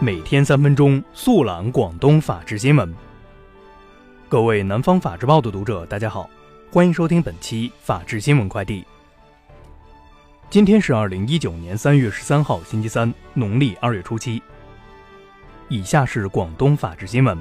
[0.00, 2.94] 每天三分钟，速览广东法治新闻。
[4.28, 6.30] 各位南方法制报的读者，大家好，
[6.70, 8.84] 欢迎收听本期法治新闻快递。
[10.48, 14.40] 今天是二零一九年三月十三号，星期三，农历二月初七。
[15.68, 17.36] 以下是广东法治新闻。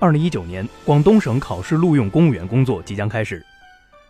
[0.00, 3.40] 二零一九年，广东省考试录用公务员工作即将开始。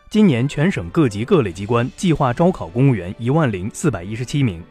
[0.08, 4.64] 今年全省各级各类机关计划招考公务员一万零四百一十七名。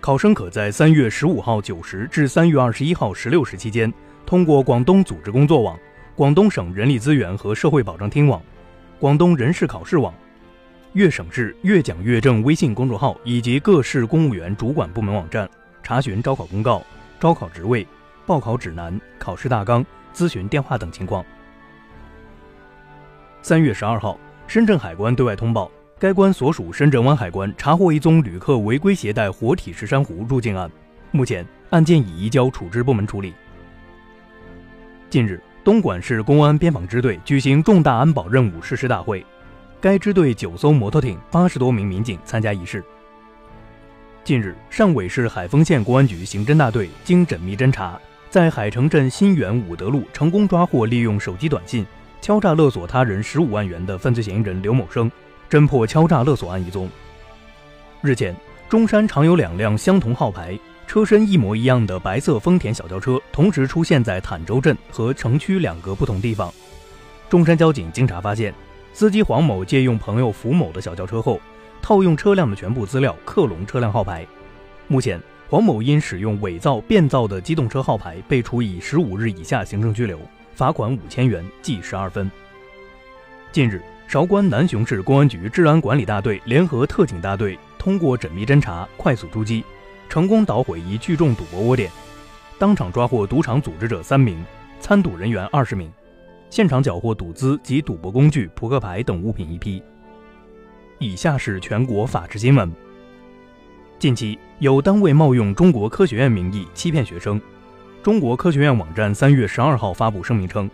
[0.00, 3.92] 考生可在三月十五号九时至三月二十一号十六时期间，
[4.24, 5.76] 通过广东组织工作网、
[6.14, 8.40] 广东省人力资源和社会保障厅网、
[9.00, 10.14] 广东人事考试网、
[10.92, 15.48] 粤省市粤讲粤政微信公众号以及各市公务员主管部门网站
[15.82, 16.82] 查询招考公告、
[17.18, 17.84] 招考职位、
[18.26, 21.24] 报考指南、考试大纲、咨询电话等情况。
[23.42, 24.16] 三月十二号，
[24.46, 25.68] 深圳海关对外通报。
[25.98, 30.70] 该关所属深圳湾海关查获一宗旅客违规携带活体石珊瑚入境案，
[31.10, 33.32] 目前案件已移交处置部门处理。
[35.08, 39.24] 近日，东莞市公安边防支队举行重大安保任务誓师大会，
[39.80, 42.84] 该支队九艘摩托艇、八十多名民警参加仪式。
[44.22, 51.86] 近日，汕尾市海丰县公安局刑侦大队经缜密侦查，在海城镇新源武德路成功抓获利用手机短信
[52.20, 55.10] 敲诈勒索他人十五万元的犯罪嫌疑人刘某生。
[55.50, 56.88] 侦破敲诈勒索案一宗。
[58.02, 58.34] 日前，
[58.68, 66.52] 中山常有两辆相同号牌、车身一模一样的白色丰田小轿车同时出现在坦洲镇和城区两个不同地方。
[67.28, 68.54] 中山交警经查发现，
[68.92, 71.40] 司机黄某借用朋友符某的小轿车后，
[71.82, 74.26] 套用车辆的全部资料克隆车辆号牌。
[74.86, 80.20] 目前，黄某因使用伪造、变造的机动车号牌，被处以十五日以下行政拘留，
[80.54, 82.30] 罚款五千元，记十二分。
[83.52, 83.82] 近日。
[84.08, 89.64] 韶关南雄市公安局治安管理大队联合特警大队通过缜密侦查、快速出击，
[90.08, 91.90] 成功捣毁一聚众赌博窝点，
[92.56, 94.44] 当场抓获赌场组织者三名，
[94.78, 95.92] 参赌人员二十名，
[96.50, 99.82] 现场缴获赌资及赌博工具、扑克牌等物品一批。
[101.00, 102.72] 以下是全国法制新闻。
[103.98, 107.40] 近期有单位冒用中国科学院名义欺骗学生，
[108.04, 110.70] 中国科学院网站三月十二号发布声明称。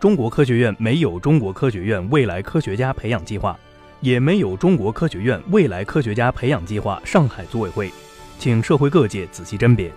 [0.00, 3.58] 中国科学院没有中国科学院未来科学家培养计划，
[4.00, 7.90] 也没有中国科学院未来科学家培养计划上海组委会，
[8.38, 9.90] 请社会各界仔细甄别。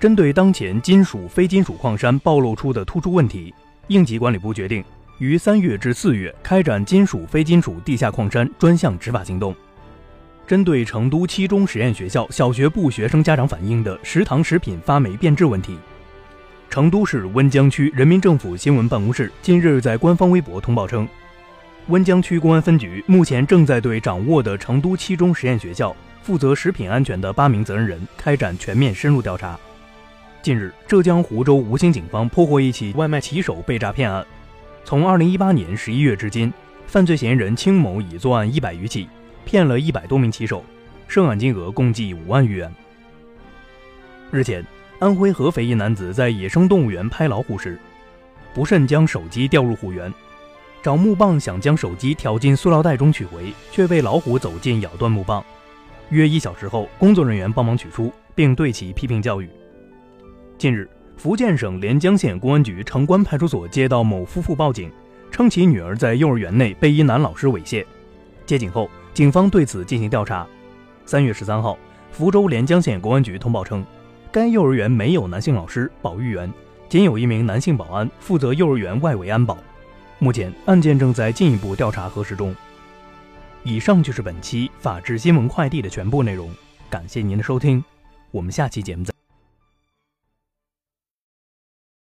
[0.00, 3.54] 针对当前金属、非金属矿山暴露出的突出问题，
[3.88, 4.82] 应急管理部决定
[5.18, 9.54] 于三月至四月开展金属、非金属地下矿山专项执法行动。
[10.46, 15.78] 针对成都七中实验学校小学部学生家长反映的食堂食品发霉变质问题。
[16.72, 21.06] 成都市温江区人民政府新闻办公室近日在官方微博通报称，
[21.88, 29.60] 温江区公安分局目前正在对掌握的成都七中实验学校负责食品安全的八名责任人开展全面深入调查。
[30.40, 34.24] 近日，浙江湖州吴兴警方破获一起外卖骑手被诈骗案，
[34.82, 36.50] 从二零一八年十一月至今，
[36.86, 39.06] 犯罪嫌疑人卿某已作案一百余起，
[39.44, 40.64] 骗了一百多名骑手，
[41.06, 42.74] 涉案金额共计五万余元。
[44.30, 44.64] 日前。
[45.02, 47.76] 安徽合肥一男子在野生动物园拍老虎时，
[48.54, 50.14] 不慎将手机掉入虎园，
[50.80, 55.44] 找木棒想将手机挑进塑料袋中取回，却被老虎走近咬断木棒。
[56.10, 59.50] 约一小时后，工作人员帮忙取出，并对其批评教育。
[60.56, 64.88] 近日，福建省连江县公安局城关派出所接到某夫妇报警，
[65.32, 67.84] 称其女儿在幼儿园内被一男老师猥亵。
[68.46, 70.46] 接警后，警方对此进行调查。
[71.04, 71.76] 三月十三号，
[72.12, 73.84] 福州连江县公安局通报称。
[74.32, 76.50] 该幼儿园没有男性老师、保育员，
[76.88, 79.58] 仅有一名男性保安负责幼儿园外围安保。
[80.18, 82.56] 目前案件正在进一步调查核实中。
[83.62, 86.50] 以上就是本期法治新闻快递的全部内容，
[86.88, 87.84] 感谢您的收听，
[88.30, 89.11] 我们下期节目再。